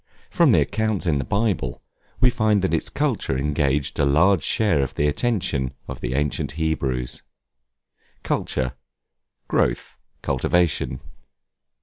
From 0.31 0.49
the 0.49 0.61
accounts 0.61 1.05
in 1.05 1.19
the 1.19 1.23
Bible, 1.23 1.79
we 2.19 2.31
find 2.31 2.63
that 2.63 2.73
its 2.73 2.89
culture 2.89 3.37
engaged 3.37 3.99
a 3.99 4.03
large 4.03 4.41
share 4.41 4.81
of 4.81 4.95
the 4.95 5.05
attention 5.07 5.75
of 5.87 6.01
the 6.01 6.15
ancient 6.15 6.53
Hebrews. 6.53 7.21
Culture, 8.23 8.73
growth, 9.47 9.99
cultivation. 10.23 11.01